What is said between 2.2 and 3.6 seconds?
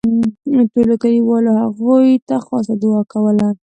ته خاصه دوعا کوله.